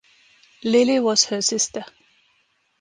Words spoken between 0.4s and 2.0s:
Lily was her sister.